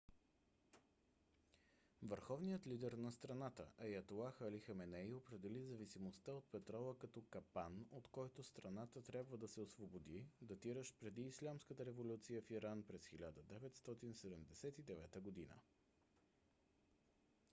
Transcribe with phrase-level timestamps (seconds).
[2.01, 8.43] върховният лидер на страната аятолах али хаменей определи зависимостта от петрола като капан от който
[8.43, 15.55] страната трябва да се освободи датиращ преди ислямската революция в иран през 1979 г